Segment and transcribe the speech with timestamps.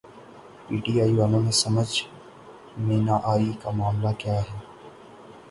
[0.65, 1.93] P T I والوں کی سمجھ
[2.85, 4.57] میں نہ آئی کہ معاملہ کیا ہے۔